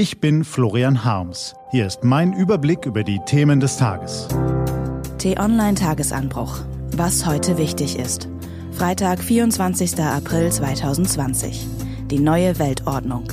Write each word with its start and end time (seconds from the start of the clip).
Ich 0.00 0.18
bin 0.18 0.44
Florian 0.44 1.04
Harms. 1.04 1.54
Hier 1.72 1.86
ist 1.86 2.04
mein 2.04 2.32
Überblick 2.32 2.86
über 2.86 3.04
die 3.04 3.20
Themen 3.26 3.60
des 3.60 3.76
Tages. 3.76 4.28
T-Online 5.18 5.74
Tagesanbruch. 5.74 6.60
Was 6.96 7.26
heute 7.26 7.58
wichtig 7.58 7.98
ist. 7.98 8.26
Freitag, 8.72 9.18
24. 9.18 10.00
April 10.00 10.50
2020. 10.50 11.66
Die 12.06 12.18
neue 12.18 12.58
Weltordnung. 12.58 13.24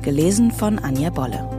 Gelesen 0.00 0.52
von 0.52 0.78
Anja 0.78 1.10
Bolle. 1.10 1.50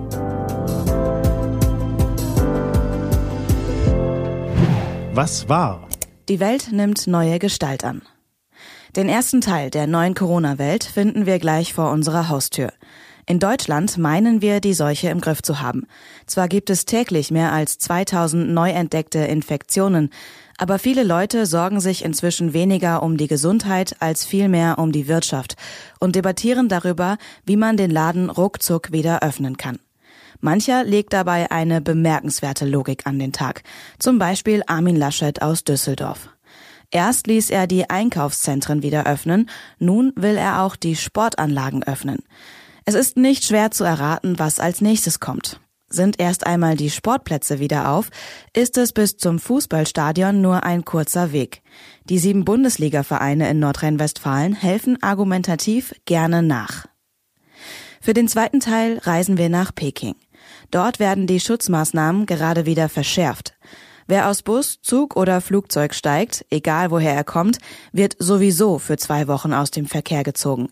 Was 5.14 5.48
war? 5.48 5.88
Die 6.30 6.40
Welt 6.40 6.70
nimmt 6.72 7.06
neue 7.06 7.38
Gestalt 7.38 7.84
an. 7.84 8.02
Den 8.96 9.10
ersten 9.10 9.42
Teil 9.42 9.70
der 9.70 9.88
neuen 9.88 10.14
Corona-Welt 10.14 10.84
finden 10.84 11.26
wir 11.26 11.40
gleich 11.40 11.74
vor 11.74 11.92
unserer 11.92 12.30
Haustür. 12.30 12.72
In 13.30 13.40
Deutschland 13.40 13.98
meinen 13.98 14.42
wir, 14.42 14.62
die 14.62 14.74
Seuche 14.74 15.10
im 15.10 15.20
Griff 15.20 15.42
zu 15.42 15.60
haben. 15.60 15.86
Zwar 16.28 16.48
gibt 16.48 16.70
es 16.70 16.86
täglich 16.86 17.30
mehr 17.30 17.52
als 17.52 17.78
2000 17.78 18.50
neu 18.50 18.70
entdeckte 18.70 19.20
Infektionen, 19.20 20.12
aber 20.58 20.80
viele 20.80 21.04
Leute 21.04 21.46
sorgen 21.46 21.82
sich 21.82 22.06
inzwischen 22.06 22.54
weniger 22.54 23.04
um 23.04 23.18
die 23.18 23.28
Gesundheit 23.28 23.98
als 24.00 24.26
vielmehr 24.26 24.80
um 24.80 24.94
die 24.94 25.10
Wirtschaft 25.10 25.58
und 26.00 26.16
debattieren 26.16 26.70
darüber, 26.70 27.18
wie 27.46 27.58
man 27.58 27.76
den 27.76 27.92
Laden 27.92 28.30
ruckzuck 28.30 28.94
wieder 28.94 29.22
öffnen 29.22 29.58
kann. 29.58 29.78
Mancher 30.40 30.84
legt 30.86 31.12
dabei 31.12 31.52
eine 31.52 31.82
bemerkenswerte 31.82 32.66
Logik 32.66 33.06
an 33.06 33.20
den 33.20 33.34
Tag. 33.34 33.64
Zum 34.00 34.20
Beispiel 34.20 34.64
Armin 34.68 34.96
Laschet 34.96 35.42
aus 35.42 35.64
Düsseldorf. 35.64 36.30
Erst 36.92 37.28
ließ 37.28 37.50
er 37.50 37.68
die 37.68 37.90
Einkaufszentren 37.90 38.82
wieder 38.82 39.06
öffnen, 39.06 39.50
nun 39.78 40.14
will 40.16 40.38
er 40.38 40.62
auch 40.62 40.76
die 40.76 40.96
Sportanlagen 40.96 41.84
öffnen. 41.84 42.24
Es 42.86 42.96
ist 42.96 43.18
nicht 43.18 43.44
schwer 43.44 43.72
zu 43.72 43.84
erraten, 43.84 44.40
was 44.40 44.60
als 44.60 44.80
nächstes 44.80 45.20
kommt. 45.20 45.60
Sind 45.90 46.20
erst 46.20 46.46
einmal 46.46 46.76
die 46.76 46.90
Sportplätze 46.90 47.60
wieder 47.60 47.90
auf, 47.90 48.10
ist 48.54 48.78
es 48.78 48.92
bis 48.92 49.18
zum 49.18 49.40
Fußballstadion 49.40 50.42
nur 50.42 50.64
ein 50.64 50.84
kurzer 50.84 51.32
Weg. 51.32 51.62
Die 52.06 52.20
sieben 52.20 52.46
Bundesliga-Vereine 52.46 53.50
in 53.50 53.60
Nordrhein-Westfalen 53.60 54.54
helfen 54.54 55.02
argumentativ 55.02 55.94
gerne 56.06 56.44
nach. 56.44 56.86
Für 58.02 58.14
den 58.14 58.28
zweiten 58.28 58.60
Teil 58.60 59.00
reisen 59.00 59.38
wir 59.38 59.50
nach 59.50 59.74
Peking. 59.74 60.16
Dort 60.72 61.00
werden 61.00 61.28
die 61.28 61.40
Schutzmaßnahmen 61.40 62.26
gerade 62.26 62.66
wieder 62.66 62.90
verschärft. 62.90 63.57
Wer 64.08 64.30
aus 64.30 64.42
Bus, 64.42 64.80
Zug 64.82 65.18
oder 65.18 65.42
Flugzeug 65.42 65.94
steigt, 65.94 66.46
egal 66.50 66.92
woher 66.92 67.14
er 67.14 67.26
kommt, 67.26 67.58
wird 67.92 68.16
sowieso 68.20 68.80
für 68.80 68.96
zwei 68.96 69.28
Wochen 69.28 69.54
aus 69.54 69.70
dem 69.70 69.86
Verkehr 69.86 70.24
gezogen. 70.24 70.70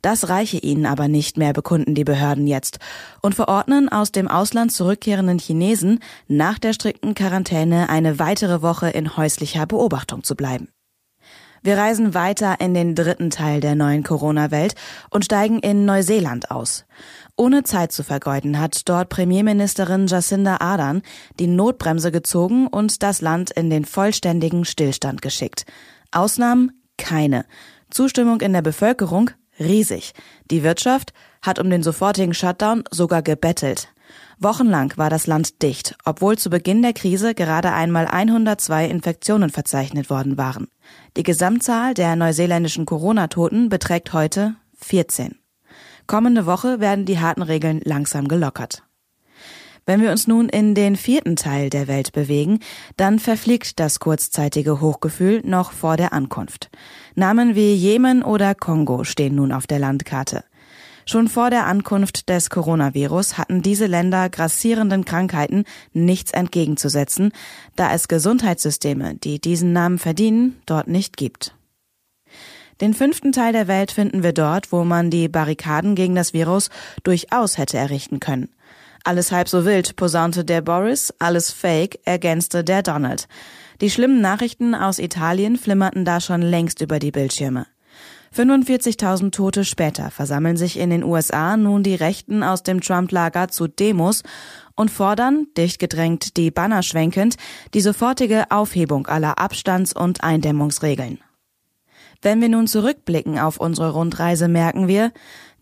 Das 0.00 0.28
reiche 0.28 0.58
ihnen 0.58 0.86
aber 0.86 1.08
nicht 1.08 1.36
mehr, 1.38 1.52
bekunden 1.52 1.96
die 1.96 2.04
Behörden 2.04 2.46
jetzt 2.46 2.78
und 3.20 3.34
verordnen 3.34 3.88
aus 3.88 4.12
dem 4.12 4.28
Ausland 4.28 4.72
zurückkehrenden 4.72 5.40
Chinesen 5.40 5.98
nach 6.28 6.60
der 6.60 6.72
strikten 6.72 7.14
Quarantäne 7.14 7.88
eine 7.88 8.20
weitere 8.20 8.62
Woche 8.62 8.90
in 8.90 9.16
häuslicher 9.16 9.66
Beobachtung 9.66 10.22
zu 10.22 10.36
bleiben. 10.36 10.68
Wir 11.62 11.76
reisen 11.76 12.14
weiter 12.14 12.60
in 12.60 12.74
den 12.74 12.94
dritten 12.94 13.30
Teil 13.30 13.60
der 13.60 13.74
neuen 13.74 14.02
Corona-Welt 14.02 14.74
und 15.10 15.24
steigen 15.24 15.58
in 15.58 15.84
Neuseeland 15.84 16.50
aus. 16.50 16.84
Ohne 17.36 17.62
Zeit 17.62 17.92
zu 17.92 18.02
vergeuden 18.02 18.58
hat 18.58 18.88
dort 18.88 19.08
Premierministerin 19.08 20.06
Jacinda 20.06 20.56
Ardern 20.60 21.02
die 21.38 21.46
Notbremse 21.46 22.10
gezogen 22.10 22.66
und 22.66 23.02
das 23.02 23.20
Land 23.20 23.50
in 23.50 23.70
den 23.70 23.84
vollständigen 23.84 24.64
Stillstand 24.64 25.22
geschickt. 25.22 25.64
Ausnahmen 26.10 26.72
keine. 26.96 27.44
Zustimmung 27.90 28.40
in 28.40 28.52
der 28.52 28.62
Bevölkerung 28.62 29.30
riesig. 29.58 30.12
Die 30.50 30.62
Wirtschaft 30.62 31.12
hat 31.42 31.58
um 31.58 31.70
den 31.70 31.82
sofortigen 31.82 32.34
Shutdown 32.34 32.84
sogar 32.90 33.22
gebettelt. 33.22 33.88
Wochenlang 34.40 34.92
war 34.96 35.10
das 35.10 35.26
Land 35.26 35.62
dicht, 35.62 35.96
obwohl 36.04 36.38
zu 36.38 36.48
Beginn 36.48 36.80
der 36.80 36.92
Krise 36.92 37.34
gerade 37.34 37.72
einmal 37.72 38.06
102 38.06 38.86
Infektionen 38.86 39.50
verzeichnet 39.50 40.10
worden 40.10 40.38
waren. 40.38 40.68
Die 41.16 41.24
Gesamtzahl 41.24 41.92
der 41.92 42.14
neuseeländischen 42.14 42.86
Corona-Toten 42.86 43.68
beträgt 43.68 44.12
heute 44.12 44.54
14. 44.76 45.36
Kommende 46.06 46.46
Woche 46.46 46.78
werden 46.78 47.04
die 47.04 47.18
harten 47.18 47.42
Regeln 47.42 47.80
langsam 47.82 48.28
gelockert. 48.28 48.84
Wenn 49.86 50.02
wir 50.02 50.12
uns 50.12 50.28
nun 50.28 50.48
in 50.48 50.74
den 50.76 50.94
vierten 50.96 51.34
Teil 51.34 51.68
der 51.68 51.88
Welt 51.88 52.12
bewegen, 52.12 52.60
dann 52.96 53.18
verfliegt 53.18 53.80
das 53.80 53.98
kurzzeitige 53.98 54.80
Hochgefühl 54.80 55.40
noch 55.44 55.72
vor 55.72 55.96
der 55.96 56.12
Ankunft. 56.12 56.70
Namen 57.16 57.56
wie 57.56 57.74
Jemen 57.74 58.22
oder 58.22 58.54
Kongo 58.54 59.02
stehen 59.02 59.34
nun 59.34 59.50
auf 59.50 59.66
der 59.66 59.80
Landkarte. 59.80 60.44
Schon 61.10 61.28
vor 61.28 61.48
der 61.48 61.64
Ankunft 61.64 62.28
des 62.28 62.50
Coronavirus 62.50 63.38
hatten 63.38 63.62
diese 63.62 63.86
Länder 63.86 64.28
grassierenden 64.28 65.06
Krankheiten 65.06 65.64
nichts 65.94 66.32
entgegenzusetzen, 66.32 67.32
da 67.76 67.94
es 67.94 68.08
Gesundheitssysteme, 68.08 69.14
die 69.14 69.40
diesen 69.40 69.72
Namen 69.72 69.98
verdienen, 69.98 70.60
dort 70.66 70.86
nicht 70.86 71.16
gibt. 71.16 71.54
Den 72.82 72.92
fünften 72.92 73.32
Teil 73.32 73.54
der 73.54 73.68
Welt 73.68 73.90
finden 73.90 74.22
wir 74.22 74.34
dort, 74.34 74.70
wo 74.70 74.84
man 74.84 75.08
die 75.08 75.28
Barrikaden 75.28 75.94
gegen 75.94 76.14
das 76.14 76.34
Virus 76.34 76.68
durchaus 77.04 77.56
hätte 77.56 77.78
errichten 77.78 78.20
können. 78.20 78.50
Alles 79.02 79.32
halb 79.32 79.48
so 79.48 79.64
wild, 79.64 79.96
posaunte 79.96 80.44
der 80.44 80.60
Boris, 80.60 81.14
alles 81.18 81.50
fake, 81.50 82.00
ergänzte 82.04 82.64
der 82.64 82.82
Donald. 82.82 83.28
Die 83.80 83.88
schlimmen 83.88 84.20
Nachrichten 84.20 84.74
aus 84.74 84.98
Italien 84.98 85.56
flimmerten 85.56 86.04
da 86.04 86.20
schon 86.20 86.42
längst 86.42 86.82
über 86.82 86.98
die 86.98 87.12
Bildschirme. 87.12 87.66
45.000 88.34 89.30
Tote 89.32 89.64
später 89.64 90.10
versammeln 90.10 90.56
sich 90.56 90.78
in 90.78 90.90
den 90.90 91.04
USA 91.04 91.56
nun 91.56 91.82
die 91.82 91.94
Rechten 91.94 92.42
aus 92.42 92.62
dem 92.62 92.80
Trump-Lager 92.80 93.48
zu 93.48 93.66
Demos 93.66 94.22
und 94.74 94.90
fordern, 94.90 95.46
dicht 95.56 95.78
gedrängt 95.78 96.36
die 96.36 96.50
Banner 96.50 96.82
schwenkend, 96.82 97.36
die 97.74 97.80
sofortige 97.80 98.50
Aufhebung 98.50 99.06
aller 99.06 99.38
Abstands- 99.38 99.92
und 99.92 100.22
Eindämmungsregeln. 100.22 101.18
Wenn 102.20 102.40
wir 102.40 102.48
nun 102.48 102.66
zurückblicken 102.66 103.38
auf 103.38 103.58
unsere 103.58 103.90
Rundreise, 103.90 104.48
merken 104.48 104.88
wir, 104.88 105.12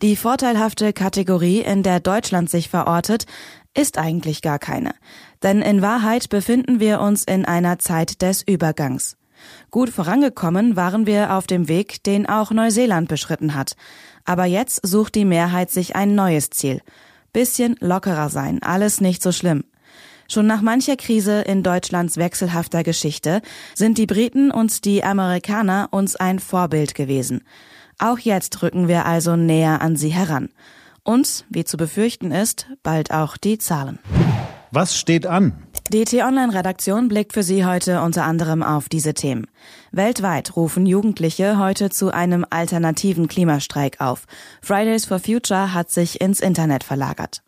die 0.01 0.15
vorteilhafte 0.15 0.91
Kategorie, 0.91 1.59
in 1.61 1.83
der 1.83 1.99
Deutschland 1.99 2.49
sich 2.49 2.69
verortet, 2.69 3.25
ist 3.75 3.97
eigentlich 3.97 4.41
gar 4.41 4.57
keine. 4.57 4.95
Denn 5.43 5.61
in 5.61 5.83
Wahrheit 5.83 6.29
befinden 6.29 6.79
wir 6.79 6.99
uns 6.99 7.23
in 7.23 7.45
einer 7.45 7.77
Zeit 7.77 8.21
des 8.23 8.41
Übergangs. 8.41 9.17
Gut 9.71 9.89
vorangekommen 9.89 10.75
waren 10.75 11.05
wir 11.05 11.33
auf 11.33 11.47
dem 11.47 11.67
Weg, 11.67 12.03
den 12.03 12.27
auch 12.27 12.51
Neuseeland 12.51 13.07
beschritten 13.07 13.55
hat. 13.55 13.75
Aber 14.25 14.45
jetzt 14.45 14.85
sucht 14.85 15.15
die 15.15 15.25
Mehrheit 15.25 15.71
sich 15.71 15.95
ein 15.95 16.15
neues 16.15 16.49
Ziel. 16.49 16.81
Bisschen 17.33 17.75
lockerer 17.79 18.29
sein, 18.29 18.61
alles 18.61 19.01
nicht 19.01 19.21
so 19.21 19.31
schlimm. 19.31 19.63
Schon 20.29 20.47
nach 20.47 20.61
mancher 20.61 20.97
Krise 20.97 21.41
in 21.41 21.63
Deutschlands 21.63 22.17
wechselhafter 22.17 22.83
Geschichte 22.83 23.41
sind 23.73 23.97
die 23.97 24.05
Briten 24.05 24.51
und 24.51 24.83
die 24.83 25.03
Amerikaner 25.03 25.87
uns 25.91 26.17
ein 26.17 26.39
Vorbild 26.39 26.95
gewesen. 26.95 27.43
Auch 27.97 28.19
jetzt 28.19 28.61
rücken 28.61 28.87
wir 28.87 29.05
also 29.05 29.35
näher 29.35 29.81
an 29.81 29.95
sie 29.95 30.09
heran. 30.09 30.49
Und, 31.03 31.45
wie 31.49 31.63
zu 31.63 31.77
befürchten 31.77 32.31
ist, 32.31 32.67
bald 32.83 33.11
auch 33.11 33.37
die 33.37 33.57
Zahlen. 33.57 33.99
Was 34.71 34.97
steht 34.97 35.25
an? 35.25 35.66
Die 35.93 36.03
T-Online-Redaktion 36.03 37.07
blickt 37.07 37.31
für 37.31 37.43
Sie 37.43 37.63
heute 37.63 38.01
unter 38.01 38.25
anderem 38.25 38.61
auf 38.61 38.89
diese 38.89 39.13
Themen. 39.13 39.47
Weltweit 39.93 40.57
rufen 40.57 40.85
Jugendliche 40.85 41.57
heute 41.59 41.89
zu 41.89 42.11
einem 42.11 42.45
alternativen 42.49 43.29
Klimastreik 43.29 44.01
auf. 44.01 44.25
Fridays 44.61 45.05
for 45.05 45.19
Future 45.19 45.73
hat 45.73 45.89
sich 45.89 46.19
ins 46.19 46.41
Internet 46.41 46.83
verlagert. 46.83 47.41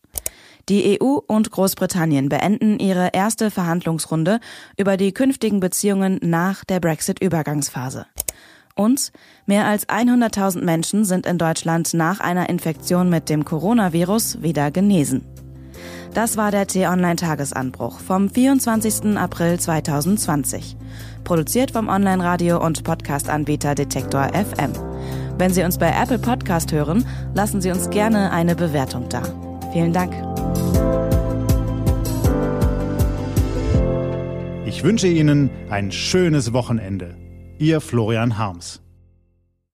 Die 0.69 1.01
EU 1.01 1.19
und 1.27 1.51
Großbritannien 1.51 2.29
beenden 2.29 2.79
ihre 2.79 3.09
erste 3.11 3.51
Verhandlungsrunde 3.51 4.39
über 4.77 4.95
die 4.95 5.11
künftigen 5.13 5.59
Beziehungen 5.59 6.17
nach 6.21 6.63
der 6.63 6.79
Brexit-Übergangsphase. 6.79 8.05
Und 8.73 9.11
mehr 9.47 9.65
als 9.65 9.89
100.000 9.89 10.63
Menschen 10.63 11.03
sind 11.03 11.25
in 11.25 11.37
Deutschland 11.37 11.93
nach 11.93 12.21
einer 12.21 12.47
Infektion 12.47 13.09
mit 13.09 13.27
dem 13.27 13.43
Coronavirus 13.43 14.41
wieder 14.41 14.71
genesen. 14.71 15.25
Das 16.13 16.37
war 16.37 16.49
der 16.51 16.65
T-Online-Tagesanbruch 16.65 17.99
vom 17.99 18.29
24. 18.29 19.17
April 19.17 19.59
2020. 19.59 20.75
Produziert 21.23 21.71
vom 21.71 21.87
Online-Radio- 21.87 22.63
und 22.63 22.83
Podcast-Anbieter 22.83 23.75
Detektor 23.75 24.29
FM. 24.33 24.73
Wenn 25.37 25.53
Sie 25.53 25.63
uns 25.63 25.77
bei 25.77 25.91
Apple 25.91 26.19
Podcast 26.19 26.71
hören, 26.71 27.05
lassen 27.35 27.61
Sie 27.61 27.71
uns 27.71 27.89
gerne 27.91 28.31
eine 28.31 28.55
Bewertung 28.55 29.07
da. 29.09 29.21
Vielen 29.71 29.93
Dank. 29.93 30.13
Ich 34.65 34.83
wünsche 34.83 35.07
Ihnen 35.07 35.49
ein 35.69 35.91
schönes 35.91 36.53
Wochenende. 36.53 37.15
Ihr 37.59 37.81
Florian 37.81 38.37
Harms. 38.37 38.81